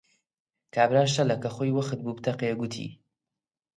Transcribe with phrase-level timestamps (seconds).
[0.73, 2.87] کابرا شەلە کە خۆی وەخت بوو بتەقێ، گوتی: